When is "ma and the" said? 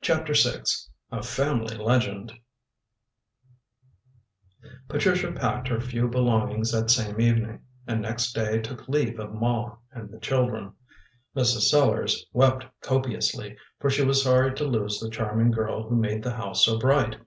9.34-10.18